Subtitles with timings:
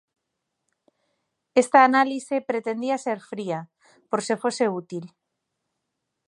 [1.63, 3.59] Esta análise pretendía ser fría,
[4.09, 5.05] por se fose útil.